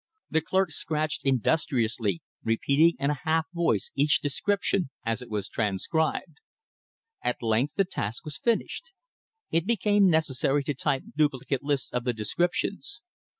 [0.31, 6.37] The clerk scratched industriously, repeating in a half voice each description as it was transcribed.
[7.21, 8.85] At length the task was finished.
[9.51, 13.03] It became necessary to type duplicate lists of the descriptions.